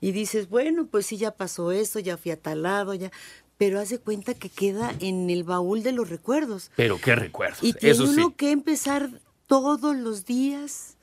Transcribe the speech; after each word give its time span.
Y 0.00 0.12
dices, 0.12 0.48
bueno, 0.48 0.86
pues 0.86 1.06
sí, 1.06 1.16
ya 1.16 1.32
pasó 1.32 1.72
eso, 1.72 1.98
ya 1.98 2.16
fui 2.16 2.30
a 2.30 2.40
tal 2.40 2.62
lado, 2.62 2.94
ya. 2.94 3.10
Pero 3.58 3.80
haz 3.80 3.88
de 3.90 3.98
cuenta 3.98 4.34
que 4.34 4.48
queda 4.48 4.94
en 5.00 5.28
el 5.28 5.42
baúl 5.42 5.82
de 5.82 5.90
los 5.92 6.08
recuerdos. 6.08 6.70
Pero 6.76 7.00
qué 7.00 7.16
recuerdos. 7.16 7.64
Y 7.64 7.72
tiene 7.72 7.94
Eso 7.94 8.06
sí. 8.06 8.12
uno 8.14 8.36
que 8.36 8.52
empezar 8.52 9.10
todos 9.48 9.96
los 9.96 10.24
días 10.24 10.96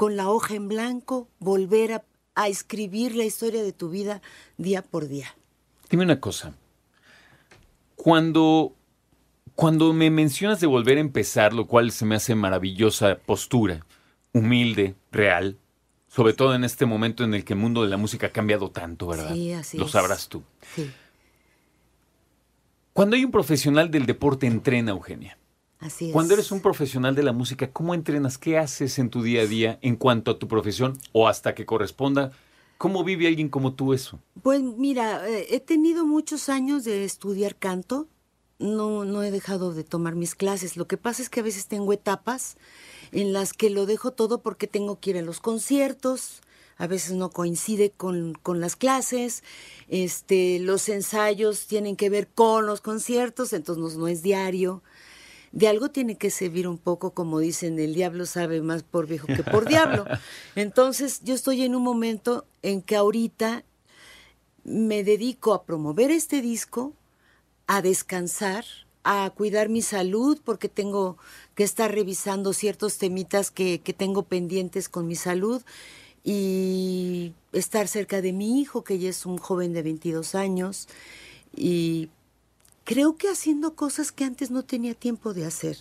con 0.00 0.16
la 0.16 0.30
hoja 0.30 0.54
en 0.54 0.66
blanco, 0.66 1.28
volver 1.40 1.92
a, 1.92 2.04
a 2.34 2.48
escribir 2.48 3.14
la 3.14 3.24
historia 3.24 3.62
de 3.62 3.74
tu 3.74 3.90
vida 3.90 4.22
día 4.56 4.80
por 4.80 5.08
día. 5.08 5.36
Dime 5.90 6.04
una 6.04 6.18
cosa. 6.20 6.54
Cuando, 7.96 8.74
cuando 9.54 9.92
me 9.92 10.08
mencionas 10.08 10.58
de 10.58 10.66
volver 10.66 10.96
a 10.96 11.02
empezar, 11.02 11.52
lo 11.52 11.66
cual 11.66 11.92
se 11.92 12.06
me 12.06 12.14
hace 12.14 12.34
maravillosa 12.34 13.18
postura, 13.26 13.84
humilde, 14.32 14.94
real, 15.12 15.58
sobre 16.08 16.32
todo 16.32 16.54
en 16.54 16.64
este 16.64 16.86
momento 16.86 17.22
en 17.22 17.34
el 17.34 17.44
que 17.44 17.52
el 17.52 17.58
mundo 17.58 17.82
de 17.82 17.90
la 17.90 17.98
música 17.98 18.28
ha 18.28 18.32
cambiado 18.32 18.70
tanto, 18.70 19.06
¿verdad? 19.08 19.34
Sí, 19.34 19.52
así 19.52 19.76
Lo 19.76 19.84
es. 19.84 19.90
sabrás 19.90 20.30
tú. 20.30 20.42
Sí, 20.76 20.90
Cuando 22.94 23.16
hay 23.16 23.24
un 23.26 23.32
profesional 23.32 23.90
del 23.90 24.06
deporte, 24.06 24.46
entrena, 24.46 24.92
Eugenia. 24.92 25.36
Así 25.80 26.06
es. 26.06 26.12
Cuando 26.12 26.34
eres 26.34 26.52
un 26.52 26.60
profesional 26.60 27.14
de 27.14 27.22
la 27.22 27.32
música, 27.32 27.70
¿cómo 27.72 27.94
entrenas? 27.94 28.38
¿Qué 28.38 28.58
haces 28.58 28.98
en 28.98 29.10
tu 29.10 29.22
día 29.22 29.42
a 29.42 29.46
día 29.46 29.78
en 29.82 29.96
cuanto 29.96 30.30
a 30.30 30.38
tu 30.38 30.46
profesión 30.46 30.98
o 31.12 31.28
hasta 31.28 31.54
que 31.54 31.66
corresponda? 31.66 32.32
¿Cómo 32.80 33.04
vive 33.04 33.26
alguien 33.26 33.50
como 33.50 33.74
tú 33.74 33.92
eso? 33.92 34.18
Pues 34.42 34.62
mira, 34.62 35.28
eh, 35.28 35.48
he 35.50 35.60
tenido 35.60 36.06
muchos 36.06 36.48
años 36.48 36.84
de 36.84 37.04
estudiar 37.04 37.56
canto. 37.56 38.08
No, 38.58 39.04
no 39.04 39.22
he 39.22 39.30
dejado 39.30 39.74
de 39.74 39.84
tomar 39.84 40.14
mis 40.14 40.34
clases. 40.34 40.78
Lo 40.78 40.86
que 40.86 40.96
pasa 40.96 41.20
es 41.22 41.28
que 41.28 41.40
a 41.40 41.42
veces 41.42 41.66
tengo 41.66 41.92
etapas 41.92 42.56
en 43.12 43.34
las 43.34 43.52
que 43.52 43.68
lo 43.68 43.84
dejo 43.84 44.12
todo 44.12 44.40
porque 44.40 44.66
tengo 44.66 44.98
que 44.98 45.10
ir 45.10 45.18
a 45.18 45.22
los 45.22 45.40
conciertos. 45.40 46.40
A 46.78 46.86
veces 46.86 47.12
no 47.12 47.28
coincide 47.30 47.90
con, 47.90 48.32
con 48.42 48.60
las 48.60 48.76
clases. 48.76 49.44
Este, 49.88 50.58
los 50.58 50.88
ensayos 50.88 51.66
tienen 51.66 51.96
que 51.96 52.08
ver 52.08 52.28
con 52.28 52.64
los 52.64 52.80
conciertos, 52.80 53.52
entonces 53.52 53.94
no, 53.94 54.00
no 54.00 54.08
es 54.08 54.22
diario. 54.22 54.82
De 55.52 55.66
algo 55.66 55.90
tiene 55.90 56.16
que 56.16 56.30
servir 56.30 56.68
un 56.68 56.78
poco, 56.78 57.10
como 57.10 57.40
dicen, 57.40 57.78
el 57.78 57.94
diablo 57.94 58.24
sabe 58.24 58.60
más 58.62 58.84
por 58.84 59.06
viejo 59.06 59.26
que 59.26 59.42
por 59.42 59.66
diablo. 59.68 60.04
Entonces 60.54 61.20
yo 61.24 61.34
estoy 61.34 61.62
en 61.62 61.74
un 61.74 61.82
momento 61.82 62.46
en 62.62 62.82
que 62.82 62.94
ahorita 62.94 63.64
me 64.62 65.02
dedico 65.02 65.52
a 65.52 65.64
promover 65.64 66.12
este 66.12 66.40
disco, 66.40 66.92
a 67.66 67.82
descansar, 67.82 68.64
a 69.02 69.30
cuidar 69.34 69.68
mi 69.68 69.82
salud, 69.82 70.40
porque 70.44 70.68
tengo 70.68 71.16
que 71.54 71.64
estar 71.64 71.92
revisando 71.92 72.52
ciertos 72.52 72.98
temitas 72.98 73.50
que, 73.50 73.80
que 73.80 73.92
tengo 73.92 74.22
pendientes 74.22 74.88
con 74.88 75.08
mi 75.08 75.16
salud 75.16 75.62
y 76.22 77.32
estar 77.52 77.88
cerca 77.88 78.20
de 78.20 78.32
mi 78.32 78.60
hijo, 78.60 78.84
que 78.84 78.98
ya 78.98 79.08
es 79.08 79.26
un 79.26 79.38
joven 79.38 79.72
de 79.72 79.82
22 79.82 80.34
años, 80.34 80.86
y 81.56 82.10
creo 82.92 83.16
que 83.16 83.28
haciendo 83.28 83.74
cosas 83.76 84.10
que 84.10 84.24
antes 84.24 84.50
no 84.50 84.64
tenía 84.64 84.94
tiempo 84.94 85.32
de 85.32 85.46
hacer. 85.46 85.76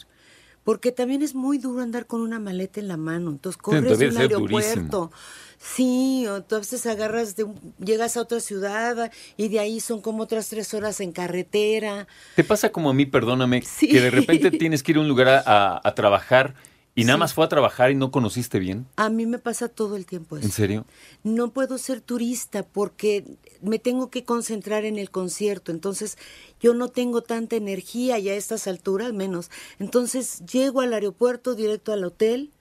Porque 0.64 0.92
también 0.92 1.24
es 1.24 1.34
muy 1.34 1.58
duro 1.58 1.82
andar 1.82 2.06
con 2.06 2.22
una 2.22 2.38
maleta 2.40 2.80
en 2.80 2.88
la 2.88 2.98
mano. 2.98 3.32
Entonces 3.32 3.60
corres 3.60 3.98
de 3.98 4.10
un 4.10 4.18
aeropuerto. 4.18 5.12
Sí, 5.58 6.28
o 6.28 6.44
tú 6.44 6.56
a 6.56 6.60
veces 6.60 6.86
agarras 6.86 7.36
de 7.36 7.46
un- 7.46 7.74
llegas 7.84 8.16
a 8.16 8.22
otra 8.22 8.40
ciudad 8.40 9.12
y 9.38 9.48
de 9.48 9.60
ahí 9.60 9.80
son 9.80 10.02
como 10.02 10.22
otras 10.24 10.48
tres 10.50 10.74
horas 10.76 11.00
en 11.02 11.12
carretera. 11.12 12.08
¿Te 12.36 12.44
pasa 12.44 12.72
como 12.72 12.90
a 12.92 12.94
mí, 12.94 13.06
perdóname, 13.08 13.64
Sí. 13.64 13.88
que 13.88 14.00
de 14.02 14.12
repente 14.12 14.52
tienes 14.52 14.84
que 14.84 14.92
ir 14.92 14.98
a 14.98 15.02
un 15.02 15.08
lugar 15.08 15.28
a, 15.30 15.40
a- 15.46 15.82
a 15.84 15.96
trabajar 15.96 16.54
y 16.96 17.04
nada 17.06 17.18
Sí. 17.18 17.20
más 17.20 17.34
fue 17.34 17.46
a 17.46 17.50
trabajar 17.50 17.92
y 17.92 17.96
no 17.96 18.12
conociste 18.12 18.60
bien? 18.60 18.86
A 18.98 19.10
mí 19.10 19.26
me 19.26 19.40
pasa 19.40 19.70
todo 19.70 19.96
el 19.96 20.06
tiempo 20.06 20.38
eso. 20.38 20.46
¿En 20.46 20.52
serio? 20.52 20.86
no 21.24 21.52
puedo 21.52 21.78
ser 21.78 22.02
turista 22.02 22.64
porque 22.64 23.26
me 23.62 23.80
tengo 23.80 24.10
que 24.10 24.24
concentrar 24.26 24.86
en 24.86 24.98
el 24.98 25.10
concierto, 25.12 25.72
entonces 25.72 26.18
yo 26.60 26.74
no 26.74 26.88
tengo 26.90 27.22
tanta 27.22 27.56
energía 27.56 28.18
y 28.20 28.30
a 28.30 28.36
estas 28.36 28.68
alturas 28.68 29.14
menos. 29.14 29.50
Entonces 29.80 30.42
llego 30.52 30.82
al 30.82 30.94
aeropuerto 30.94 31.56
directo 31.56 31.92
al 31.94 32.04
hotel, 32.04 32.52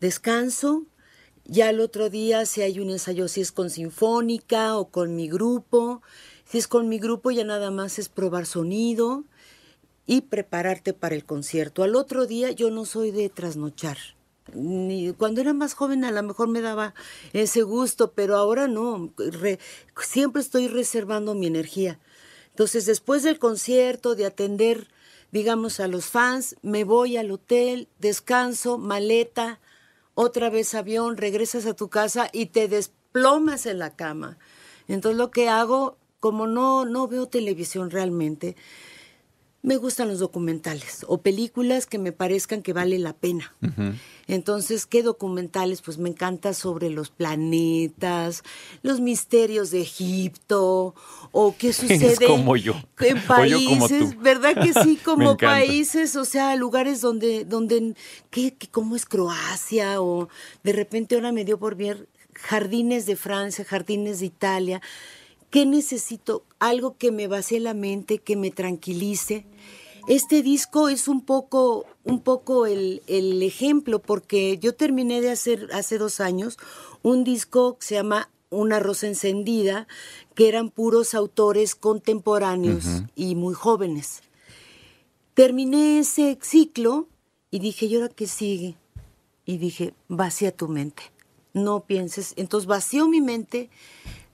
descanso, 0.00 0.84
ya 1.46 1.68
el 1.70 1.80
otro 1.80 2.08
día 2.10 2.46
si 2.46 2.62
hay 2.62 2.80
un 2.80 2.90
ensayo, 2.90 3.28
si 3.28 3.40
es 3.40 3.52
con 3.52 3.70
sinfónica 3.70 4.76
o 4.78 4.88
con 4.88 5.14
mi 5.16 5.28
grupo, 5.28 6.02
si 6.44 6.58
es 6.58 6.68
con 6.68 6.88
mi 6.88 6.98
grupo 6.98 7.30
ya 7.30 7.44
nada 7.44 7.70
más 7.70 7.98
es 7.98 8.08
probar 8.08 8.46
sonido 8.46 9.24
y 10.06 10.22
prepararte 10.22 10.92
para 10.92 11.14
el 11.14 11.24
concierto. 11.24 11.82
Al 11.82 11.96
otro 11.96 12.26
día 12.26 12.50
yo 12.50 12.70
no 12.70 12.84
soy 12.84 13.10
de 13.10 13.28
trasnochar. 13.28 13.98
Ni, 14.52 15.12
cuando 15.14 15.40
era 15.40 15.54
más 15.54 15.72
joven 15.74 16.04
a 16.04 16.10
lo 16.10 16.22
mejor 16.22 16.48
me 16.48 16.60
daba 16.60 16.94
ese 17.32 17.62
gusto, 17.62 18.12
pero 18.12 18.36
ahora 18.36 18.68
no. 18.68 19.12
Re- 19.16 19.58
siempre 20.02 20.42
estoy 20.42 20.68
reservando 20.68 21.34
mi 21.34 21.46
energía. 21.46 21.98
Entonces, 22.50 22.84
después 22.86 23.22
del 23.22 23.38
concierto, 23.38 24.14
de 24.14 24.26
atender, 24.26 24.88
digamos, 25.32 25.80
a 25.80 25.88
los 25.88 26.06
fans, 26.06 26.56
me 26.62 26.84
voy 26.84 27.16
al 27.16 27.30
hotel, 27.30 27.88
descanso, 27.98 28.78
maleta, 28.78 29.60
otra 30.14 30.50
vez 30.50 30.74
avión, 30.74 31.16
regresas 31.16 31.66
a 31.66 31.74
tu 31.74 31.88
casa 31.88 32.28
y 32.32 32.46
te 32.46 32.68
desplomas 32.68 33.66
en 33.66 33.78
la 33.78 33.96
cama. 33.96 34.38
Entonces, 34.86 35.16
lo 35.18 35.30
que 35.30 35.48
hago, 35.48 35.96
como 36.20 36.46
no, 36.46 36.84
no 36.84 37.08
veo 37.08 37.26
televisión 37.26 37.90
realmente, 37.90 38.54
me 39.64 39.78
gustan 39.78 40.08
los 40.08 40.18
documentales 40.18 41.06
o 41.08 41.18
películas 41.22 41.86
que 41.86 41.96
me 41.98 42.12
parezcan 42.12 42.60
que 42.62 42.74
vale 42.74 42.98
la 42.98 43.14
pena. 43.14 43.52
Entonces, 44.26 44.84
¿qué 44.84 45.02
documentales? 45.02 45.80
Pues 45.80 45.96
me 45.96 46.10
encanta 46.10 46.52
sobre 46.52 46.90
los 46.90 47.08
planetas, 47.10 48.42
los 48.82 49.00
misterios 49.00 49.70
de 49.70 49.80
Egipto, 49.80 50.94
o 51.32 51.54
qué 51.58 51.72
sucede 51.72 52.26
como 52.26 52.56
yo. 52.56 52.74
en 53.00 53.16
O 53.28 53.44
yo 53.44 53.58
como 53.64 53.88
países, 53.88 54.10
tú. 54.14 54.20
¿verdad 54.20 54.54
que 54.62 54.72
sí? 54.74 54.96
Como 55.04 55.36
países, 55.38 56.14
o 56.16 56.24
sea, 56.26 56.56
lugares 56.56 57.00
donde, 57.00 57.44
donde, 57.46 57.94
¿qué, 58.30 58.54
qué- 58.54 58.68
cómo 58.68 58.96
es 58.96 59.06
Croacia? 59.06 60.00
O 60.02 60.28
de 60.62 60.72
repente 60.74 61.14
ahora 61.14 61.32
me 61.32 61.44
dio 61.44 61.58
por 61.58 61.74
ver 61.74 62.06
jardines 62.34 63.06
de 63.06 63.16
Francia, 63.16 63.64
jardines 63.64 64.20
de 64.20 64.26
Italia. 64.26 64.82
¿Qué 65.54 65.66
necesito? 65.66 66.42
Algo 66.58 66.96
que 66.98 67.12
me 67.12 67.28
vacíe 67.28 67.60
la 67.60 67.74
mente, 67.74 68.18
que 68.18 68.34
me 68.34 68.50
tranquilice. 68.50 69.46
Este 70.08 70.42
disco 70.42 70.88
es 70.88 71.06
un 71.06 71.20
poco, 71.20 71.86
un 72.02 72.18
poco 72.18 72.66
el, 72.66 73.02
el 73.06 73.40
ejemplo, 73.40 74.00
porque 74.00 74.58
yo 74.58 74.74
terminé 74.74 75.20
de 75.20 75.30
hacer 75.30 75.68
hace 75.72 75.96
dos 75.96 76.18
años 76.18 76.58
un 77.04 77.22
disco 77.22 77.78
que 77.78 77.86
se 77.86 77.94
llama 77.94 78.30
Una 78.50 78.80
rosa 78.80 79.06
encendida, 79.06 79.86
que 80.34 80.48
eran 80.48 80.70
puros 80.70 81.14
autores 81.14 81.76
contemporáneos 81.76 82.84
y 83.14 83.36
muy 83.36 83.54
jóvenes. 83.54 84.22
Terminé 85.34 86.00
ese 86.00 86.36
ciclo 86.42 87.06
y 87.52 87.60
dije, 87.60 87.86
¿y 87.86 87.94
ahora 87.94 88.08
qué 88.08 88.26
sigue? 88.26 88.74
Y 89.46 89.58
dije, 89.58 89.94
vacía 90.08 90.50
tu 90.50 90.66
mente, 90.66 91.04
no 91.52 91.84
pienses. 91.84 92.32
Entonces 92.34 92.66
vació 92.66 93.06
mi 93.06 93.20
mente, 93.20 93.70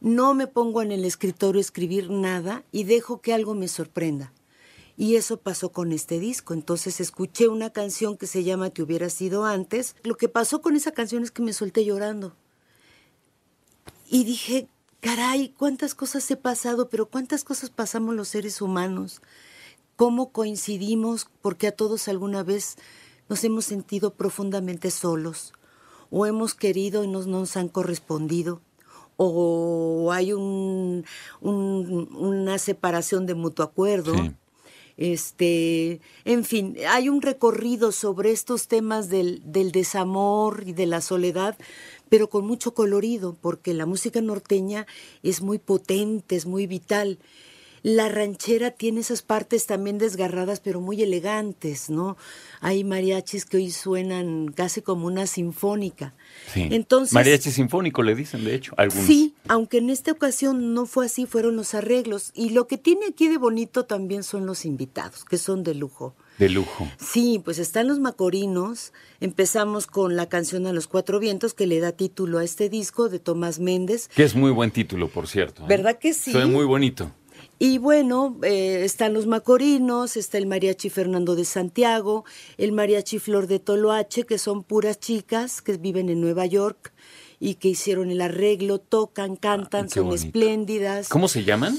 no 0.01 0.35
me 0.35 0.47
pongo 0.47 0.83
en 0.83 0.93
el 0.93 1.05
escritorio 1.05 1.59
a 1.59 1.63
escribir 1.63 2.11
nada 2.11 2.65
y 2.73 2.85
dejo 2.85 3.21
que 3.21 3.35
algo 3.35 3.55
me 3.55 3.69
sorprenda. 3.69 4.33
Y 4.97 5.17
eso 5.17 5.39
pasó 5.39 5.73
con 5.73 5.93
este 5.93 6.19
disco. 6.19 6.53
Entonces 6.53 7.01
escuché 7.01 7.49
una 7.49 7.71
canción 7.71 8.17
que 8.17 8.27
se 8.27 8.45
llama 8.45 8.71
Te 8.71 8.83
hubiera 8.83 9.09
sido 9.11 9.45
antes. 9.45 9.97
Lo 10.03 10.17
que 10.17 10.29
pasó 10.29 10.61
con 10.61 10.77
esa 10.77 10.93
canción 10.93 11.23
es 11.23 11.31
que 11.31 11.43
me 11.43 11.53
solté 11.53 11.85
llorando. 11.85 12.35
Y 14.09 14.25
dije, 14.25 14.69
caray, 15.01 15.55
cuántas 15.57 15.95
cosas 15.95 16.31
he 16.31 16.37
pasado, 16.37 16.89
pero 16.89 17.07
cuántas 17.07 17.45
cosas 17.45 17.71
pasamos 17.71 18.15
los 18.15 18.29
seres 18.29 18.61
humanos. 18.61 19.23
Cómo 19.97 20.33
coincidimos, 20.33 21.29
porque 21.43 21.69
a 21.69 21.73
todos 21.73 22.09
alguna 22.09 22.43
vez 22.43 22.77
nos 23.29 23.45
hemos 23.45 23.65
sentido 23.65 24.15
profundamente 24.15 24.91
solos, 24.91 25.53
o 26.11 26.27
hemos 26.27 26.55
querido 26.55 27.05
y 27.05 27.09
no 27.09 27.25
nos 27.25 27.57
han 27.57 27.69
correspondido, 27.69 28.61
o 29.23 30.13
hay 30.13 30.33
un, 30.33 31.05
una 31.43 32.59
separación 32.59 33.27
de 33.27 33.35
mutuo 33.35 33.67
acuerdo. 33.67 34.15
Este, 34.97 36.01
en 36.25 36.45
fin, 36.45 36.77
hay 36.89 37.11
un 37.11 37.21
recorrido 37.21 37.93
sobre 37.93 38.33
estos 38.33 38.67
temas 38.67 39.11
del, 39.11 39.43
del 39.45 39.73
desamor 39.73 40.63
y 40.67 40.73
de 40.73 40.87
la 40.87 41.03
soledad, 41.03 41.59
pero 42.09 42.31
con 42.31 42.47
mucho 42.47 42.73
colorido, 42.73 43.37
porque 43.39 43.75
la 43.75 43.85
música 43.85 44.23
norteña 44.23 44.87
es 45.23 45.43
muy 45.43 45.59
potente, 45.59 46.37
es 46.37 46.47
muy 46.47 46.67
vital. 46.67 47.19
La 47.83 48.09
ranchera 48.09 48.71
tiene 48.71 49.01
esas 49.01 49.23
partes 49.23 49.67
también 49.67 49.99
desgarradas, 49.99 50.61
pero 50.61 50.81
muy 50.81 51.03
elegantes, 51.03 51.89
¿no? 51.89 52.17
Hay 52.61 52.85
mariachis 52.85 53.47
que 53.47 53.57
hoy 53.57 53.71
suenan 53.71 54.53
casi 54.55 54.83
como 54.83 55.07
una 55.07 55.27
sinfónica. 55.27 56.15
Sí. 56.53 56.69
Entonces, 56.71 57.15
mariachi 57.15 57.51
sinfónico 57.51 58.03
le 58.03 58.15
dicen, 58.15 58.45
de 58.45 58.55
hecho, 58.55 58.75
algunos. 58.77 59.07
Sí, 59.07 59.35
aunque 59.49 59.79
en 59.79 59.91
esta 59.91 60.13
ocasión 60.13 60.75
no 60.75 60.87
fue 60.87 61.07
así, 61.07 61.27
fueron 61.27 61.57
los 61.57 61.75
arreglos. 61.75 62.33
Y 62.35 62.51
lo 62.51 62.67
que 62.67 62.77
tiene 62.77 63.07
aquí 63.07 63.29
de 63.29 63.39
bonito 63.39 63.85
también 63.85 64.23
son 64.23 64.47
los 64.47 64.65
invitados, 64.65 65.25
que 65.25 65.39
son 65.39 65.63
de 65.63 65.75
lujo. 65.75 66.15
De 66.39 66.49
lujo. 66.49 66.89
Sí, 66.99 67.41
pues 67.45 67.59
están 67.59 67.87
los 67.87 67.99
macorinos. 67.99 68.93
Empezamos 69.21 69.87
con 69.87 70.17
la 70.17 70.29
canción 70.29 70.67
A 70.67 70.73
los 70.73 70.87
Cuatro 70.87 71.19
Vientos, 71.19 71.53
que 71.53 71.67
le 71.67 71.81
da 71.81 71.93
título 71.93 72.39
a 72.39 72.45
este 72.45 72.69
disco 72.71 73.09
de 73.11 73.19
Tomás 73.19 73.59
Méndez. 73.59 74.09
Que 74.09 74.23
es 74.23 74.35
muy 74.35 74.51
buen 74.51 74.71
título, 74.71 75.09
por 75.09 75.29
cierto. 75.29 75.63
¿eh? 75.63 75.67
¿Verdad 75.69 75.99
que 75.99 76.15
sí? 76.15 76.33
Fue 76.33 76.47
muy 76.47 76.65
bonito. 76.65 77.11
Y 77.63 77.77
bueno, 77.77 78.39
eh, 78.43 78.81
están 78.87 79.13
los 79.13 79.27
macorinos, 79.27 80.17
está 80.17 80.39
el 80.39 80.47
mariachi 80.47 80.89
Fernando 80.89 81.37
de 81.37 81.45
Santiago, 81.45 82.25
el 82.57 82.73
mariachi 82.73 83.19
Flor 83.19 83.47
de 83.49 83.59
Toloache, 83.59 84.25
que 84.25 84.39
son 84.39 84.65
puras 84.65 84.99
chicas 84.99 85.61
que 85.61 85.77
viven 85.77 86.09
en 86.09 86.23
Nueva 86.23 86.47
York 86.47 86.95
y 87.39 87.57
que 87.57 87.69
hicieron 87.69 88.11
el 88.11 88.23
arreglo, 88.23 88.79
tocan, 88.79 89.37
cantan, 89.37 89.85
Ah, 89.85 89.89
son 89.91 90.11
espléndidas. 90.15 91.11
¿Cómo 91.11 91.29
se 91.29 91.45
llaman? 91.45 91.79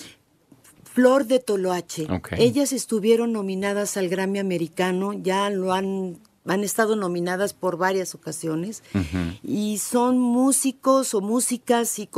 Flor 0.84 1.26
de 1.26 1.40
Toloache. 1.40 2.06
Ellas 2.38 2.74
estuvieron 2.74 3.34
nominadas 3.34 3.98
al 3.98 4.08
Grammy 4.08 4.38
americano, 4.38 5.14
ya 5.14 5.50
lo 5.50 5.74
han 5.74 6.20
han 6.46 6.64
estado 6.64 6.96
nominadas 6.96 7.54
por 7.54 7.78
varias 7.78 8.16
ocasiones 8.16 8.82
y 9.44 9.78
son 9.78 10.18
músicos 10.18 11.14
o 11.14 11.22
músicas 11.22 12.00
y, 12.00 12.10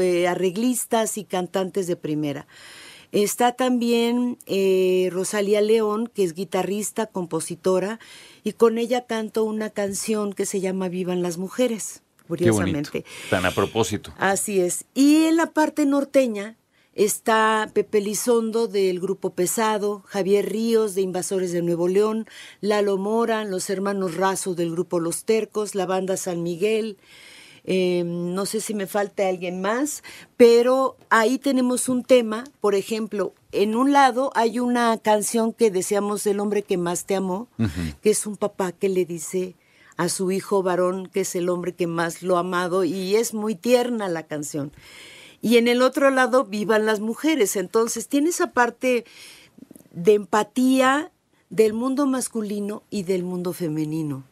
eh, 0.00 0.26
arreglistas 0.26 1.16
y 1.16 1.24
cantantes 1.24 1.86
de 1.86 1.96
primera. 1.96 2.46
Está 3.12 3.52
también 3.52 4.38
eh, 4.46 5.08
Rosalía 5.12 5.60
León, 5.60 6.10
que 6.12 6.24
es 6.24 6.34
guitarrista, 6.34 7.06
compositora, 7.06 7.98
y 8.44 8.52
con 8.52 8.78
ella 8.78 9.06
canto 9.06 9.44
una 9.44 9.70
canción 9.70 10.32
que 10.32 10.46
se 10.46 10.60
llama 10.60 10.88
Vivan 10.88 11.22
las 11.22 11.38
Mujeres, 11.38 12.02
Qué 12.18 12.24
bonito. 12.28 12.28
curiosamente. 12.28 13.04
Tan 13.30 13.46
a 13.46 13.50
propósito. 13.50 14.12
Así 14.18 14.60
es. 14.60 14.84
Y 14.94 15.24
en 15.24 15.36
la 15.36 15.52
parte 15.52 15.86
norteña 15.86 16.56
está 16.94 17.70
Pepe 17.72 18.00
Lizondo 18.00 18.66
del 18.68 19.00
Grupo 19.00 19.30
Pesado, 19.30 20.02
Javier 20.06 20.50
Ríos 20.50 20.94
de 20.94 21.00
Invasores 21.02 21.52
de 21.52 21.62
Nuevo 21.62 21.88
León, 21.88 22.26
Lalo 22.60 22.98
Mora, 22.98 23.44
los 23.44 23.70
hermanos 23.70 24.16
Razo 24.16 24.54
del 24.54 24.72
Grupo 24.72 25.00
Los 25.00 25.24
Tercos, 25.24 25.74
la 25.74 25.86
banda 25.86 26.16
San 26.16 26.42
Miguel. 26.42 26.98
Eh, 27.64 28.02
no 28.04 28.46
sé 28.46 28.60
si 28.60 28.74
me 28.74 28.86
falta 28.86 29.28
alguien 29.28 29.60
más, 29.60 30.02
pero 30.36 30.96
ahí 31.10 31.38
tenemos 31.38 31.88
un 31.88 32.04
tema, 32.04 32.44
por 32.60 32.74
ejemplo, 32.74 33.34
en 33.52 33.74
un 33.74 33.92
lado 33.92 34.30
hay 34.34 34.58
una 34.58 34.96
canción 34.98 35.52
que 35.52 35.70
decíamos 35.70 36.26
El 36.26 36.40
hombre 36.40 36.62
que 36.62 36.76
más 36.76 37.06
te 37.06 37.14
amó, 37.16 37.48
que 38.02 38.10
es 38.10 38.26
un 38.26 38.36
papá 38.36 38.72
que 38.72 38.88
le 38.88 39.04
dice 39.04 39.54
a 39.96 40.08
su 40.08 40.30
hijo 40.30 40.62
varón, 40.62 41.06
que 41.06 41.20
es 41.20 41.34
el 41.34 41.48
hombre 41.48 41.72
que 41.74 41.86
más 41.86 42.22
lo 42.22 42.36
ha 42.36 42.40
amado, 42.40 42.84
y 42.84 43.16
es 43.16 43.34
muy 43.34 43.54
tierna 43.54 44.08
la 44.08 44.22
canción. 44.24 44.70
Y 45.40 45.56
en 45.56 45.66
el 45.66 45.82
otro 45.82 46.10
lado, 46.10 46.44
vivan 46.44 46.86
las 46.86 47.00
mujeres. 47.00 47.56
Entonces, 47.56 48.08
tiene 48.08 48.30
esa 48.30 48.52
parte 48.52 49.04
de 49.90 50.14
empatía 50.14 51.10
del 51.50 51.72
mundo 51.72 52.06
masculino 52.06 52.82
y 52.90 53.04
del 53.04 53.24
mundo 53.24 53.52
femenino. 53.52 54.24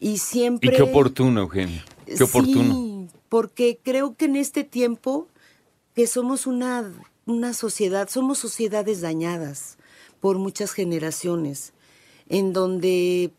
Y 0.00 0.18
siempre... 0.18 0.72
Y 0.72 0.76
qué 0.76 0.82
oportuno, 0.82 1.42
Eugenio. 1.42 1.82
Qué 2.06 2.24
oportuno. 2.24 2.74
Sí, 2.74 3.08
porque 3.28 3.78
creo 3.82 4.16
que 4.16 4.24
en 4.24 4.36
este 4.36 4.64
tiempo 4.64 5.28
que 5.94 6.06
somos 6.06 6.46
una, 6.46 6.90
una 7.26 7.52
sociedad, 7.52 8.08
somos 8.08 8.38
sociedades 8.38 9.02
dañadas 9.02 9.76
por 10.18 10.38
muchas 10.38 10.72
generaciones, 10.72 11.72
en 12.28 12.52
donde 12.52 13.30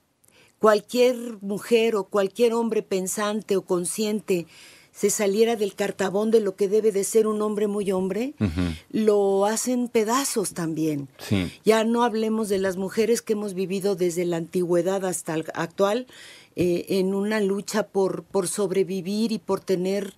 cualquier 0.60 1.18
mujer 1.42 1.96
o 1.96 2.04
cualquier 2.04 2.54
hombre 2.54 2.84
pensante 2.84 3.58
o 3.58 3.64
consciente 3.64 4.46
se 4.92 5.10
saliera 5.10 5.56
del 5.56 5.74
cartabón 5.74 6.32
de 6.32 6.42
lo 6.42 6.56
que 6.56 6.68
debe 6.68 6.92
de 6.92 7.04
ser 7.04 7.26
un 7.26 7.42
hombre 7.42 7.68
muy 7.68 7.92
hombre, 7.92 8.34
lo 8.92 9.46
hacen 9.46 9.88
pedazos 9.88 10.54
también. 10.54 11.08
Sí. 11.18 11.52
Ya 11.64 11.84
no 11.86 12.04
hablemos 12.04 12.50
de 12.50 12.60
las 12.60 12.76
mujeres 12.76 13.22
que 13.22 13.34
hemos 13.34 13.54
vivido 13.54 13.96
desde 13.96 14.26
la 14.26 14.38
antigüedad 14.38 15.06
hasta 15.06 15.34
el 15.34 15.46
actual 15.54 16.08
eh, 16.56 16.86
en 16.90 17.14
una 17.14 17.40
lucha 17.40 17.88
por, 17.88 18.24
por 18.24 18.48
sobrevivir 18.48 19.32
y 19.32 19.40
por 19.40 19.60
tener 19.60 20.14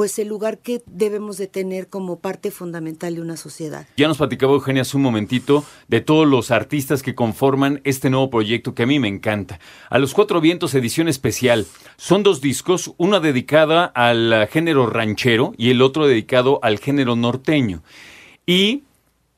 pues 0.00 0.18
el 0.18 0.28
lugar 0.28 0.60
que 0.60 0.82
debemos 0.86 1.36
de 1.36 1.46
tener 1.46 1.88
como 1.88 2.20
parte 2.20 2.50
fundamental 2.50 3.16
de 3.16 3.20
una 3.20 3.36
sociedad. 3.36 3.86
Ya 3.98 4.08
nos 4.08 4.16
platicaba 4.16 4.54
Eugenia 4.54 4.80
hace 4.80 4.96
un 4.96 5.02
momentito 5.02 5.62
de 5.88 6.00
todos 6.00 6.26
los 6.26 6.50
artistas 6.50 7.02
que 7.02 7.14
conforman 7.14 7.82
este 7.84 8.08
nuevo 8.08 8.30
proyecto 8.30 8.74
que 8.74 8.84
a 8.84 8.86
mí 8.86 8.98
me 8.98 9.08
encanta. 9.08 9.60
A 9.90 9.98
los 9.98 10.14
Cuatro 10.14 10.40
Vientos 10.40 10.74
edición 10.74 11.08
especial. 11.08 11.66
Son 11.98 12.22
dos 12.22 12.40
discos, 12.40 12.94
una 12.96 13.20
dedicada 13.20 13.84
al 13.84 14.48
género 14.48 14.86
ranchero 14.86 15.52
y 15.58 15.68
el 15.68 15.82
otro 15.82 16.06
dedicado 16.06 16.60
al 16.62 16.78
género 16.78 17.14
norteño. 17.14 17.82
Y 18.46 18.84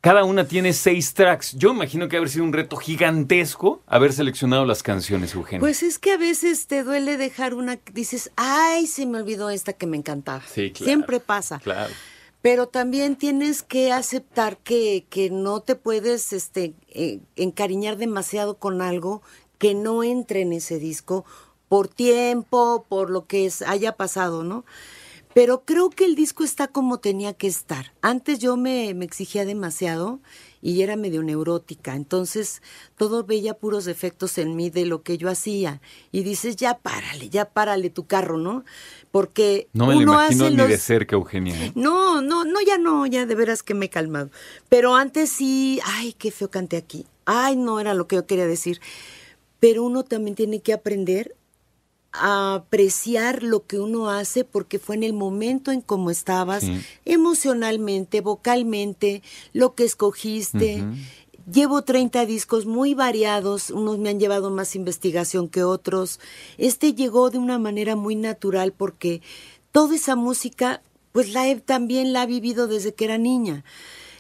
cada 0.03 0.25
una 0.25 0.49
tiene 0.49 0.73
seis 0.73 1.15
tracks. 1.15 1.53
Yo 1.53 1.71
imagino 1.71 2.09
que 2.09 2.17
haber 2.17 2.29
sido 2.29 2.45
un 2.45 2.53
reto 2.53 2.77
gigantesco 2.77 3.83
haber 3.87 4.13
seleccionado 4.13 4.67
las 4.67 4.83
canciones, 4.83 5.33
Eugenia. 5.33 5.61
Pues 5.61 5.85
es 5.85 6.01
que 6.01 6.11
a 6.11 6.17
veces 6.17 6.67
te 6.67 6.83
duele 6.83 7.17
dejar 7.17 7.55
una, 7.55 7.79
dices, 7.93 8.33
ay, 8.35 8.89
se 8.89 9.07
me 9.07 9.19
olvidó 9.19 9.49
esta 9.49 9.73
que 9.73 9.87
me 9.87 9.97
encantaba. 9.97 10.43
Sí, 10.53 10.73
claro. 10.73 10.85
Siempre 10.85 11.21
pasa. 11.21 11.61
Claro. 11.61 11.95
Pero 12.43 12.67
también 12.67 13.15
tienes 13.15 13.63
que 13.63 13.93
aceptar 13.93 14.57
que, 14.57 15.07
que 15.09 15.31
no 15.31 15.61
te 15.61 15.77
puedes 15.77 16.33
este, 16.33 16.75
eh, 16.89 17.21
encariñar 17.37 17.97
demasiado 17.97 18.57
con 18.57 18.83
algo 18.83 19.23
que 19.59 19.75
no 19.75 20.03
entre 20.03 20.41
en 20.41 20.53
ese 20.53 20.81
disco 20.81 21.25
por 21.69 21.87
tiempo, 21.87 22.87
por 22.89 23.09
lo 23.09 23.29
que 23.29 23.47
es, 23.47 23.63
haya 23.63 23.93
pasado, 23.93 24.43
¿no? 24.43 24.65
Pero 25.35 25.65
creo 25.65 25.89
que 25.91 26.05
el 26.05 26.15
disco 26.15 26.45
está 26.45 26.69
como 26.69 26.99
tenía 26.99 27.33
que 27.33 27.47
estar. 27.47 27.93
Antes 28.03 28.39
yo 28.39 28.57
me, 28.57 28.93
me 28.95 29.05
exigía 29.07 29.45
demasiado 29.47 30.21
y 30.61 30.83
era 30.83 30.95
medio 30.97 31.23
neurótica, 31.23 31.97
entonces 31.97 32.63
todo 32.97 33.25
veía 33.25 33.55
puros 33.55 33.85
defectos 33.85 34.37
en 34.39 34.55
mí 34.55 34.69
de 34.71 34.85
lo 34.85 35.03
que 35.03 35.17
yo 35.19 35.29
hacía. 35.31 35.81
Y 36.13 36.23
dices, 36.23 36.57
ya 36.57 36.79
párale, 36.79 37.31
ya 37.31 37.47
párale 37.47 37.89
tu 37.91 38.07
carro, 38.07 38.37
¿no? 38.37 38.65
Porque 39.11 39.69
No 39.73 39.87
me 39.87 39.95
lo 39.95 40.01
uno 40.01 40.13
imagino 40.13 40.45
hace 40.45 40.51
ni 40.55 40.57
de 40.63 40.69
los- 40.69 40.83
cerca, 40.83 41.17
Eugenia. 41.17 41.65
¿eh? 41.67 41.73
no, 41.75 42.21
no, 42.23 42.45
no, 42.45 42.61
ya 42.61 42.77
no, 42.79 43.07
ya 43.07 43.25
de 43.27 43.35
veras 43.35 43.63
que 43.63 43.75
me 43.75 43.87
he 43.87 43.91
calmado. 43.91 44.31
Pero 44.69 44.95
antes 44.95 45.31
sí, 45.31 45.81
ay, 45.85 46.13
qué 46.13 46.31
feo 46.31 46.51
canté 46.51 46.77
aquí. 46.77 47.07
Ay, 47.25 47.57
no 47.57 47.81
era 47.81 47.95
lo 47.95 48.07
que 48.07 48.17
yo 48.17 48.27
quería 48.27 48.47
decir. 48.47 48.81
Pero 49.61 49.83
uno 49.85 50.05
también 50.05 50.35
tiene 50.37 50.61
que 50.61 50.73
aprender 50.73 51.35
apreciar 52.13 53.43
lo 53.43 53.67
que 53.67 53.79
uno 53.79 54.11
hace 54.11 54.45
porque 54.45 54.79
fue 54.79 54.95
en 54.97 55.03
el 55.03 55.13
momento 55.13 55.71
en 55.73 55.81
cómo 55.81 56.11
estabas, 56.11 56.63
Sí. 56.63 56.81
emocionalmente, 57.05 58.21
vocalmente, 58.21 59.23
lo 59.53 59.75
que 59.75 59.85
escogiste. 59.85 60.85
Llevo 61.53 61.83
30 61.83 62.25
discos 62.25 62.67
muy 62.67 62.95
variados, 62.95 63.71
unos 63.71 63.99
me 63.99 64.11
han 64.11 64.21
llevado 64.21 64.51
más 64.51 64.77
investigación 64.77 65.49
que 65.49 65.65
otros. 65.65 66.21
Este 66.57 66.95
llegó 66.95 67.31
de 67.31 67.39
una 67.39 67.59
manera 67.59 67.97
muy 67.97 68.15
natural 68.15 68.73
porque 68.73 69.23
toda 69.73 69.97
esa 69.97 70.15
música, 70.15 70.83
pues 71.11 71.33
la 71.33 71.49
he, 71.49 71.57
también 71.57 72.13
la 72.13 72.23
he 72.23 72.27
vivido 72.27 72.69
desde 72.69 72.95
que 72.95 73.07
era 73.07 73.19
niña. 73.19 73.65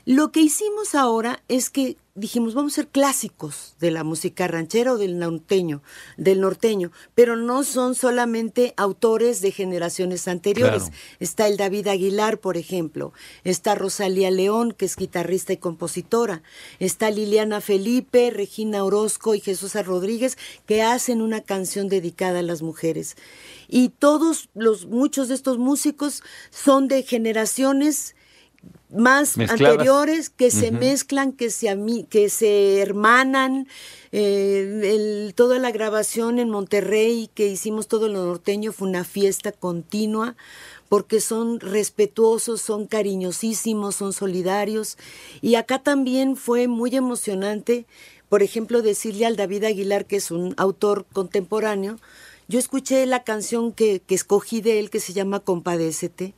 Lo 0.04 0.32
que 0.32 0.40
hicimos 0.40 0.96
ahora 0.96 1.44
es 1.46 1.70
que 1.70 1.96
dijimos, 2.14 2.54
vamos 2.54 2.74
a 2.74 2.76
ser 2.76 2.88
clásicos 2.88 3.74
de 3.80 3.90
la 3.90 4.04
música 4.04 4.46
ranchera 4.46 4.92
o 4.92 4.98
del 4.98 5.18
norteño, 5.18 5.82
del 6.18 6.40
norteño, 6.42 6.92
pero 7.14 7.36
no 7.36 7.64
son 7.64 7.94
solamente 7.94 8.74
autores 8.76 9.40
de 9.40 9.50
generaciones 9.50 10.28
anteriores. 10.28 10.84
Claro. 10.84 10.96
Está 11.20 11.48
el 11.48 11.56
David 11.56 11.88
Aguilar, 11.88 12.38
por 12.38 12.56
ejemplo, 12.58 13.12
está 13.44 13.74
Rosalía 13.74 14.30
León, 14.30 14.72
que 14.72 14.84
es 14.84 14.96
guitarrista 14.96 15.54
y 15.54 15.56
compositora, 15.56 16.42
está 16.78 17.10
Liliana 17.10 17.60
Felipe, 17.60 18.30
Regina 18.30 18.84
Orozco 18.84 19.34
y 19.34 19.40
Jesús 19.40 19.74
Rodríguez, 19.74 20.36
que 20.66 20.82
hacen 20.82 21.22
una 21.22 21.40
canción 21.40 21.88
dedicada 21.88 22.40
a 22.40 22.42
las 22.42 22.60
mujeres. 22.60 23.16
Y 23.68 23.88
todos 23.88 24.50
los, 24.54 24.86
muchos 24.86 25.28
de 25.28 25.34
estos 25.34 25.56
músicos 25.56 26.22
son 26.50 26.88
de 26.88 27.02
generaciones 27.02 28.14
más 28.92 29.36
Mezcladas. 29.36 29.72
anteriores 29.78 30.30
que 30.30 30.50
se 30.50 30.70
mezclan, 30.70 31.32
que 31.32 31.50
se, 31.50 31.76
que 32.08 32.28
se 32.28 32.80
hermanan. 32.80 33.66
eh, 34.14 34.80
el- 34.94 35.32
toda 35.34 35.58
la 35.58 35.70
grabación 35.70 36.38
en 36.38 36.50
Monterrey 36.50 37.30
que 37.34 37.46
hicimos 37.48 37.88
todo 37.88 38.08
lo 38.08 38.26
norteño 38.26 38.70
fue 38.72 38.86
una 38.88 39.04
fiesta 39.04 39.52
continua 39.52 40.36
porque 40.90 41.20
son 41.22 41.58
respetuosos, 41.60 42.60
son 42.60 42.86
cariñosísimos, 42.86 43.94
son 43.96 44.12
solidarios. 44.12 44.98
Y 45.40 45.54
acá 45.54 45.78
también 45.82 46.36
fue 46.36 46.68
muy 46.68 46.94
emocionante, 46.94 47.86
por 48.28 48.42
ejemplo, 48.42 48.82
decirle 48.82 49.24
al 49.24 49.36
David 49.36 49.64
Aguilar, 49.64 50.04
que 50.04 50.16
es 50.16 50.30
un 50.30 50.52
autor 50.58 51.06
contemporáneo, 51.14 51.98
yo 52.48 52.58
escuché 52.58 53.06
la 53.06 53.24
canción 53.24 53.72
que, 53.72 54.00
que 54.06 54.14
escogí 54.14 54.60
de 54.60 54.78
él 54.78 54.90
que 54.90 55.00
se 55.00 55.14
llama 55.14 55.40
Compadécete. 55.40 56.34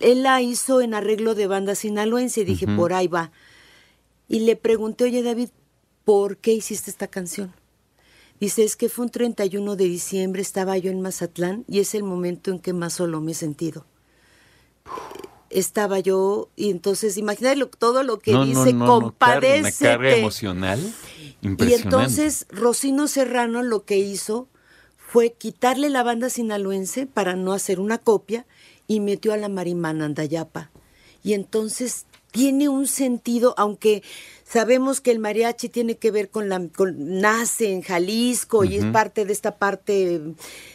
Él 0.00 0.22
la 0.22 0.40
hizo 0.42 0.80
en 0.80 0.94
arreglo 0.94 1.34
de 1.34 1.46
banda 1.46 1.74
sinaloense 1.74 2.40
y 2.40 2.44
dije, 2.44 2.66
por 2.66 2.92
ahí 2.92 3.06
va. 3.06 3.30
Y 4.28 4.40
le 4.40 4.56
pregunté, 4.56 5.04
oye 5.04 5.22
David, 5.22 5.50
¿por 6.04 6.36
qué 6.38 6.52
hiciste 6.52 6.90
esta 6.90 7.06
canción? 7.08 7.52
Dice, 8.40 8.64
es 8.64 8.76
que 8.76 8.88
fue 8.88 9.04
un 9.04 9.10
31 9.10 9.76
de 9.76 9.84
diciembre, 9.84 10.40
estaba 10.40 10.78
yo 10.78 10.90
en 10.90 11.02
Mazatlán 11.02 11.64
y 11.68 11.80
es 11.80 11.94
el 11.94 12.02
momento 12.02 12.50
en 12.50 12.58
que 12.58 12.72
más 12.72 12.94
solo 12.94 13.20
me 13.20 13.32
he 13.32 13.34
sentido. 13.34 13.84
Estaba 15.50 15.98
yo 15.98 16.48
y 16.54 16.70
entonces 16.70 17.16
imagínate 17.16 17.56
lo- 17.56 17.66
todo 17.68 18.02
lo 18.04 18.20
que 18.20 18.32
No, 18.32 18.44
dice, 18.46 18.72
no, 18.72 18.86
no, 19.00 19.14
car- 19.18 19.38
Una 19.38 19.72
carga 19.72 19.72
compadécete. 19.72 20.18
emocional 20.20 20.78
Y 20.80 21.46
impresionante. 21.46 21.82
entonces 21.84 22.46
Rocino 22.50 23.08
Serrano 23.08 23.62
lo 23.64 23.84
que 23.84 23.98
hizo 23.98 24.48
fue 24.96 25.32
quitarle 25.32 25.90
la 25.90 26.04
banda 26.04 26.30
sinaloense 26.30 27.06
para 27.06 27.34
no 27.34 27.52
hacer 27.52 27.80
una 27.80 27.98
copia 27.98 28.46
y 28.90 28.98
metió 28.98 29.32
a 29.32 29.36
la 29.36 29.48
Marimana 29.48 30.04
Andayapa. 30.04 30.70
Y 31.22 31.34
entonces 31.34 32.06
tiene 32.32 32.68
un 32.68 32.88
sentido, 32.88 33.54
aunque 33.56 34.02
sabemos 34.44 35.00
que 35.00 35.12
el 35.12 35.20
mariachi 35.20 35.68
tiene 35.68 35.96
que 35.96 36.10
ver 36.10 36.28
con 36.28 36.48
la 36.48 36.60
con- 36.76 37.20
nace 37.20 37.72
en 37.72 37.82
Jalisco 37.82 38.64
y 38.64 38.74
es 38.76 38.84
parte 38.86 39.24
de 39.24 39.32
esta 39.32 39.58
parte 39.58 40.20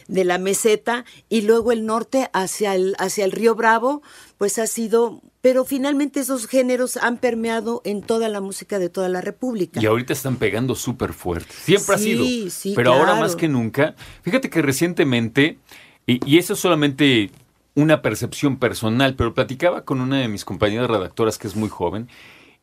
de 0.08 0.24
la 0.24 0.38
meseta 0.38 1.04
y 1.28 1.42
luego 1.42 1.72
el 1.72 1.84
norte 1.84 2.30
hacia 2.32 2.74
el 2.74 2.94
hacia 2.98 3.26
el 3.26 3.32
río 3.32 3.54
Bravo, 3.54 4.00
pues 4.38 4.58
ha 4.58 4.66
sido, 4.66 5.20
pero 5.42 5.66
finalmente 5.66 6.20
esos 6.20 6.46
géneros 6.46 6.96
han 6.96 7.18
permeado 7.18 7.82
en 7.84 8.00
toda 8.00 8.30
la 8.30 8.40
música 8.40 8.78
de 8.78 8.88
toda 8.88 9.10
la 9.10 9.20
República. 9.20 9.78
Y 9.82 9.84
ahorita 9.86 10.14
están 10.14 10.36
pegando 10.36 10.74
súper 10.74 11.12
fuerte. 11.12 11.54
Siempre 11.54 11.94
ha 11.96 11.98
Sí, 11.98 12.04
sido. 12.16 12.50
sí, 12.50 12.72
pero 12.76 12.92
ahora 12.92 13.12
claro. 13.12 13.20
más 13.20 13.36
que 13.36 13.48
nunca. 13.48 13.94
Fíjate 14.22 14.48
que 14.48 14.62
recientemente, 14.62 15.58
y, 16.06 16.18
y 16.30 16.38
eso 16.38 16.52
es 16.54 16.60
solamente 16.60 17.30
una 17.76 18.02
percepción 18.02 18.56
personal, 18.56 19.14
pero 19.14 19.34
platicaba 19.34 19.84
con 19.84 20.00
una 20.00 20.18
de 20.18 20.28
mis 20.28 20.44
compañeras 20.44 20.90
redactoras 20.90 21.38
que 21.38 21.46
es 21.46 21.54
muy 21.54 21.68
joven 21.68 22.08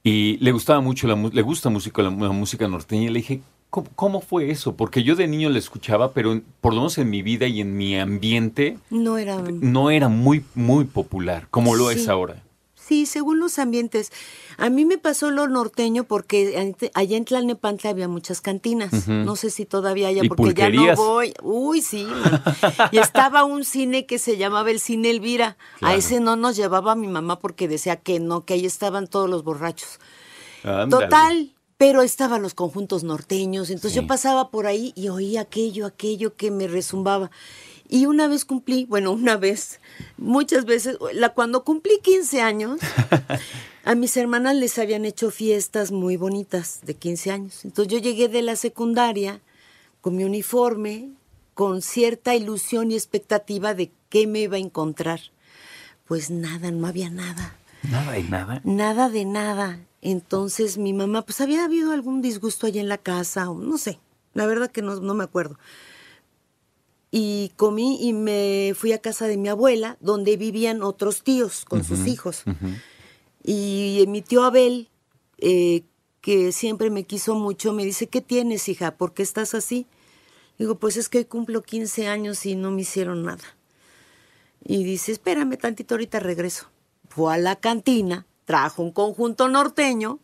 y 0.04 0.38
le 0.38 0.52
gustaba 0.52 0.82
mucho 0.82 1.08
la 1.08 1.16
le 1.16 1.42
gusta 1.42 1.70
música, 1.70 2.02
la, 2.02 2.10
la 2.10 2.32
música 2.32 2.68
norteña 2.68 3.04
y 3.04 3.10
le 3.10 3.20
dije, 3.20 3.42
¿cómo, 3.70 3.88
cómo 3.96 4.22
fue 4.22 4.52
eso? 4.52 4.76
Porque 4.76 5.04
yo 5.04 5.16
de 5.16 5.28
niño 5.28 5.50
la 5.50 5.60
escuchaba, 5.60 6.12
pero 6.12 6.42
por 6.60 6.74
lo 6.74 6.82
menos 6.82 6.98
en 6.98 7.10
mi 7.10 7.22
vida 7.22 7.48
y 7.48 7.62
en 7.62 7.78
mi 7.78 7.98
ambiente 7.98 8.78
No 8.90 9.18
era 9.18 9.38
no 9.38 9.92
era 9.92 10.10
muy, 10.10 10.44
muy 10.56 10.86
popular 10.86 11.48
como 11.50 11.76
lo 11.76 11.90
es 11.92 12.10
ahora. 12.10 12.44
Sí, 12.86 13.06
según 13.06 13.40
los 13.40 13.60
ambientes. 13.60 14.12
A 14.58 14.70
mí 14.70 14.84
me 14.84 14.98
pasó 14.98 15.32
lo 15.32 15.48
norteño 15.48 16.04
porque 16.04 16.76
allá 16.94 17.18
en 17.18 17.26
Tlalnepantla 17.26 17.90
había 17.92 18.08
muchas 18.10 18.42
cantinas. 18.42 19.08
No 19.08 19.36
sé 19.38 19.50
si 19.52 19.66
todavía 19.66 20.10
haya 20.10 20.24
¿Y 20.24 20.28
porque 20.30 20.54
ya 20.54 20.70
no 20.70 20.96
voy. 20.96 21.34
Uy, 21.42 21.82
sí. 21.82 22.04
man. 22.04 22.44
y 22.92 22.98
estaba 22.98 23.46
un 23.46 23.64
cine 23.64 24.06
que 24.06 24.20
se 24.20 24.36
llamaba 24.38 24.70
el 24.70 24.80
Cine 24.82 25.12
Elvira. 25.12 25.58
Claro. 25.80 25.94
A 25.94 25.98
ese 25.98 26.20
no 26.20 26.36
nos 26.36 26.58
llevaba 26.58 26.96
mi 26.96 27.08
mamá 27.08 27.40
porque 27.40 27.68
decía 27.70 27.96
que 27.96 28.20
no, 28.20 28.44
que 28.46 28.56
ahí 28.56 28.66
estaban 28.66 29.08
todos 29.08 29.30
los 29.30 29.44
borrachos. 29.44 30.00
Total, 30.90 31.54
pero 31.78 32.02
estaban 32.02 32.42
los 32.42 32.54
conjuntos 32.54 33.04
norteños, 33.04 33.70
entonces 33.70 33.94
Sí. 33.94 34.00
yo 34.02 34.08
pasaba 34.08 34.50
por 34.50 34.66
ahí 34.68 34.94
y 34.96 35.10
oía 35.10 35.42
aquello, 35.42 35.86
aquello 35.86 36.36
que 36.36 36.52
me 36.52 36.68
resumbaba. 36.68 37.32
Y 37.94 38.08
una 38.08 38.28
vez 38.28 38.44
cumplí, 38.44 38.86
bueno, 38.86 39.12
una 39.12 39.38
vez, 39.38 39.80
muchas 40.18 40.66
veces, 40.66 40.98
la, 41.14 41.30
cuando 41.30 41.64
cumplí 41.64 42.00
15 42.02 42.42
años, 42.42 42.80
a 43.86 43.94
mis 43.94 44.18
hermanas 44.18 44.56
les 44.56 44.80
habían 44.80 45.06
hecho 45.06 45.30
fiestas 45.30 45.92
muy 45.92 46.18
bonitas 46.18 46.80
de 46.82 46.96
15 46.96 47.30
años. 47.30 47.64
Entonces 47.64 47.94
yo 47.94 48.00
llegué 48.00 48.30
de 48.30 48.42
la 48.42 48.56
secundaria 48.56 49.42
con 50.02 50.16
mi 50.16 50.24
uniforme, 50.24 51.12
con 51.54 51.84
cierta 51.84 52.34
ilusión 52.34 52.90
y 52.90 52.96
expectativa 52.96 53.76
de 53.76 53.92
qué 54.10 54.26
me 54.26 54.40
iba 54.40 54.56
a 54.56 54.60
encontrar. 54.60 55.20
Pues 56.08 56.32
nada, 56.32 56.72
no 56.72 56.88
había 56.88 57.12
nada. 57.12 57.56
Nada 57.84 58.18
y 58.18 58.24
nada. 58.24 58.60
Nada 58.64 59.10
de 59.10 59.26
nada. 59.26 59.80
Entonces 60.02 60.80
mi 60.80 60.94
mamá, 60.94 61.22
pues 61.22 61.42
había 61.42 61.64
habido 61.64 61.92
algún 61.92 62.24
disgusto 62.24 62.66
allá 62.66 62.82
en 62.82 62.90
la 62.90 62.98
casa, 62.98 63.52
o 63.52 63.60
no 63.60 63.78
sé, 63.78 64.00
la 64.34 64.48
verdad 64.48 64.72
que 64.72 64.82
no, 64.82 64.96
no 64.96 65.14
me 65.14 65.26
acuerdo. 65.26 65.60
Y 67.16 67.52
comí 67.58 68.00
y 68.02 68.12
me 68.12 68.74
fui 68.76 68.92
a 68.92 68.98
casa 68.98 69.28
de 69.28 69.38
mi 69.38 69.48
abuela, 69.48 69.98
donde 70.00 70.36
vivían 70.36 70.82
otros 70.82 71.22
tíos 71.22 71.64
con 71.64 71.84
sus 71.84 72.08
hijos. 72.08 72.44
Y 73.44 74.04
mi 74.08 74.24
tío 74.24 74.44
Abel, 74.44 74.90
eh, 75.38 75.84
que 76.22 76.52
siempre 76.52 76.90
me 76.90 77.04
quiso 77.04 77.36
mucho, 77.36 77.72
me 77.72 77.86
dice, 77.86 78.08
¿qué 78.08 78.22
tienes, 78.22 78.68
hija? 78.68 78.96
¿Por 78.96 79.14
qué 79.14 79.22
estás 79.22 79.54
así? 79.54 79.86
Digo, 80.58 80.80
pues 80.80 80.98
es 80.98 81.08
que 81.08 81.20
hoy 81.20 81.26
cumplo 81.26 81.62
15 81.62 82.08
años 82.08 82.48
y 82.48 82.56
no 82.56 82.72
me 82.72 82.82
hicieron 82.82 83.24
nada. 83.24 83.44
Y 84.64 84.84
dice, 84.84 85.12
espérame 85.12 85.56
tantito, 85.58 85.94
ahorita 85.94 86.20
regreso. 86.20 86.72
Fue 87.10 87.32
a 87.32 87.38
la 87.38 87.58
cantina, 87.58 88.26
trajo 88.46 88.82
un 88.82 88.92
conjunto 88.92 89.50
norteño 89.50 90.18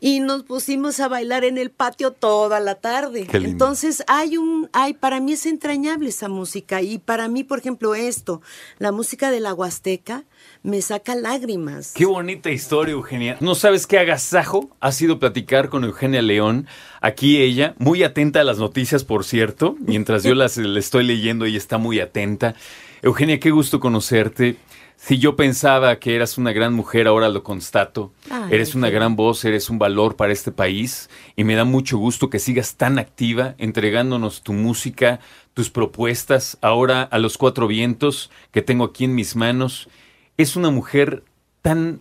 y 0.00 0.20
nos 0.20 0.42
pusimos 0.42 1.00
a 1.00 1.08
bailar 1.08 1.44
en 1.44 1.58
el 1.58 1.70
patio 1.70 2.12
toda 2.12 2.60
la 2.60 2.76
tarde. 2.76 3.26
Entonces, 3.32 4.04
hay 4.06 4.36
un, 4.36 4.57
hay, 4.72 4.94
para 4.94 5.20
mí 5.20 5.32
es 5.32 5.46
entrañable 5.46 6.08
esa 6.08 6.28
música. 6.28 6.82
Y 6.82 6.98
para 6.98 7.28
mí, 7.28 7.44
por 7.44 7.58
ejemplo, 7.58 7.94
esto, 7.94 8.42
la 8.78 8.92
música 8.92 9.30
de 9.30 9.40
la 9.40 9.54
Huasteca, 9.54 10.24
me 10.62 10.82
saca 10.82 11.14
lágrimas. 11.14 11.92
Qué 11.94 12.04
bonita 12.06 12.50
historia, 12.50 12.92
Eugenia. 12.92 13.36
No 13.40 13.54
sabes 13.54 13.86
qué 13.86 13.98
agasajo 13.98 14.70
ha 14.80 14.92
sido 14.92 15.18
platicar 15.18 15.68
con 15.68 15.84
Eugenia 15.84 16.22
León. 16.22 16.66
Aquí 17.00 17.40
ella, 17.40 17.74
muy 17.78 18.02
atenta 18.02 18.40
a 18.40 18.44
las 18.44 18.58
noticias, 18.58 19.04
por 19.04 19.24
cierto. 19.24 19.76
Mientras 19.80 20.22
yo 20.22 20.34
las 20.34 20.56
le 20.56 20.80
estoy 20.80 21.04
leyendo, 21.04 21.44
ella 21.44 21.58
está 21.58 21.78
muy 21.78 22.00
atenta. 22.00 22.54
Eugenia, 23.02 23.38
qué 23.38 23.50
gusto 23.50 23.80
conocerte. 23.80 24.56
Si 25.00 25.18
yo 25.18 25.36
pensaba 25.36 26.00
que 26.00 26.16
eras 26.16 26.38
una 26.38 26.52
gran 26.52 26.74
mujer, 26.74 27.06
ahora 27.06 27.28
lo 27.28 27.44
constato. 27.44 28.12
Ay, 28.28 28.48
eres 28.50 28.74
una 28.74 28.90
gran 28.90 29.14
voz, 29.14 29.44
eres 29.44 29.70
un 29.70 29.78
valor 29.78 30.16
para 30.16 30.32
este 30.32 30.50
país 30.50 31.08
y 31.36 31.44
me 31.44 31.54
da 31.54 31.64
mucho 31.64 31.98
gusto 31.98 32.28
que 32.30 32.40
sigas 32.40 32.74
tan 32.74 32.98
activa, 32.98 33.54
entregándonos 33.58 34.42
tu 34.42 34.52
música, 34.52 35.20
tus 35.54 35.70
propuestas, 35.70 36.58
ahora 36.62 37.02
a 37.02 37.18
los 37.18 37.38
cuatro 37.38 37.68
vientos 37.68 38.30
que 38.50 38.60
tengo 38.60 38.84
aquí 38.84 39.04
en 39.04 39.14
mis 39.14 39.36
manos. 39.36 39.88
Es 40.36 40.56
una 40.56 40.70
mujer 40.70 41.22
tan 41.62 42.00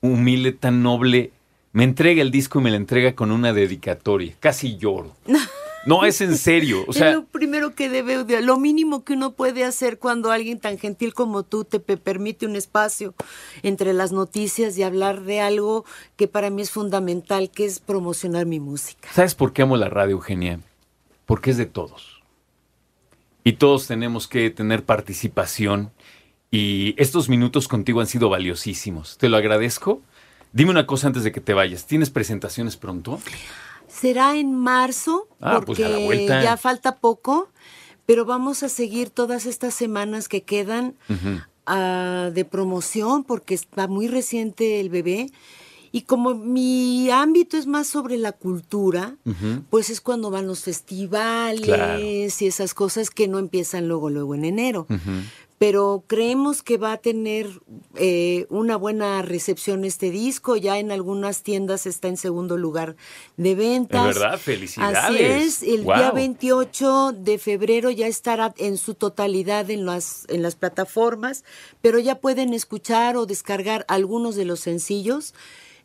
humilde, 0.00 0.52
tan 0.52 0.84
noble. 0.84 1.32
Me 1.72 1.82
entrega 1.82 2.22
el 2.22 2.30
disco 2.30 2.60
y 2.60 2.62
me 2.62 2.70
lo 2.70 2.76
entrega 2.76 3.16
con 3.16 3.32
una 3.32 3.52
dedicatoria. 3.52 4.34
Casi 4.38 4.76
lloro. 4.76 5.16
No, 5.86 6.04
es 6.04 6.20
en 6.20 6.36
serio. 6.36 6.84
O 6.86 6.90
es 6.90 7.14
lo 7.14 7.24
primero 7.24 7.74
que 7.74 7.88
debe, 7.88 8.24
de- 8.24 8.42
lo 8.42 8.58
mínimo 8.58 9.04
que 9.04 9.12
uno 9.14 9.32
puede 9.32 9.64
hacer 9.64 9.98
cuando 9.98 10.30
alguien 10.32 10.58
tan 10.60 10.78
gentil 10.78 11.14
como 11.14 11.42
tú 11.44 11.64
te 11.64 11.80
pe- 11.80 11.96
permite 11.96 12.44
un 12.44 12.56
espacio 12.56 13.14
entre 13.62 13.92
las 13.94 14.12
noticias 14.12 14.76
y 14.76 14.82
hablar 14.82 15.22
de 15.22 15.40
algo 15.40 15.84
que 16.16 16.28
para 16.28 16.50
mí 16.50 16.62
es 16.62 16.70
fundamental, 16.70 17.50
que 17.50 17.64
es 17.64 17.78
promocionar 17.80 18.44
mi 18.46 18.60
música. 18.60 19.08
¿Sabes 19.14 19.34
por 19.34 19.52
qué 19.52 19.62
amo 19.62 19.76
la 19.76 19.88
radio, 19.88 20.12
Eugenia? 20.16 20.60
Porque 21.24 21.50
es 21.50 21.56
de 21.56 21.66
todos. 21.66 22.20
Y 23.44 23.54
todos 23.54 23.86
tenemos 23.86 24.26
que 24.28 24.50
tener 24.50 24.84
participación. 24.84 25.92
Y 26.50 26.94
estos 27.00 27.28
minutos 27.28 27.68
contigo 27.68 28.00
han 28.00 28.06
sido 28.06 28.28
valiosísimos. 28.28 29.18
Te 29.18 29.28
lo 29.28 29.36
agradezco. 29.36 30.00
Dime 30.52 30.70
una 30.70 30.86
cosa 30.86 31.06
antes 31.08 31.22
de 31.22 31.32
que 31.32 31.40
te 31.40 31.54
vayas. 31.54 31.86
¿Tienes 31.86 32.10
presentaciones 32.10 32.76
pronto? 32.76 33.20
Será 33.88 34.36
en 34.36 34.54
marzo, 34.54 35.28
Ah, 35.40 35.54
pues 35.56 35.66
porque 35.66 35.84
a 35.84 35.88
la 35.88 35.98
vuelta. 35.98 36.42
ya 36.42 36.56
falta 36.56 36.96
poco, 36.96 37.48
pero 38.04 38.24
vamos 38.24 38.62
a 38.62 38.68
seguir 38.68 39.10
todas 39.10 39.46
estas 39.46 39.74
semanas 39.74 40.28
que 40.28 40.42
quedan 40.42 40.94
ah, 41.66 42.30
de 42.32 42.44
promoción, 42.44 43.24
porque 43.24 43.54
está 43.54 43.88
muy 43.88 44.08
reciente 44.08 44.80
el 44.80 44.88
bebé. 44.90 45.30
Y 45.92 46.02
como 46.02 46.34
mi 46.34 47.08
ámbito 47.10 47.56
es 47.56 47.66
más 47.66 47.86
sobre 47.86 48.18
la 48.18 48.32
cultura, 48.32 49.16
pues 49.70 49.88
es 49.88 50.00
cuando 50.02 50.30
van 50.30 50.46
los 50.46 50.60
festivales 50.64 52.42
y 52.42 52.46
esas 52.46 52.74
cosas 52.74 53.08
que 53.10 53.28
no 53.28 53.38
empiezan 53.38 53.88
luego, 53.88 54.10
luego 54.10 54.34
en 54.34 54.44
enero 54.44 54.86
pero 55.58 56.04
creemos 56.06 56.62
que 56.62 56.76
va 56.76 56.92
a 56.92 56.96
tener 56.98 57.48
eh, 57.94 58.46
una 58.50 58.76
buena 58.76 59.22
recepción 59.22 59.84
este 59.84 60.10
disco. 60.10 60.56
Ya 60.56 60.78
en 60.78 60.92
algunas 60.92 61.42
tiendas 61.42 61.86
está 61.86 62.08
en 62.08 62.18
segundo 62.18 62.58
lugar 62.58 62.96
de 63.38 63.54
ventas. 63.54 64.10
Es 64.10 64.20
verdad, 64.20 64.38
felicidades. 64.38 64.98
Así 64.98 65.18
es, 65.18 65.62
el 65.62 65.84
día 65.84 66.10
28 66.10 67.12
de 67.12 67.38
febrero 67.38 67.90
ya 67.90 68.06
estará 68.06 68.54
en 68.58 68.76
su 68.76 68.94
totalidad 68.94 69.70
en 69.70 69.86
las, 69.86 70.26
en 70.28 70.42
las 70.42 70.56
plataformas, 70.56 71.44
pero 71.80 71.98
ya 71.98 72.20
pueden 72.20 72.52
escuchar 72.52 73.16
o 73.16 73.24
descargar 73.24 73.86
algunos 73.88 74.36
de 74.36 74.44
los 74.44 74.60
sencillos. 74.60 75.32